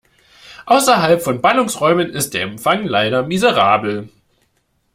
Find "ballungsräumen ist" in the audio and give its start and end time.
1.41-2.33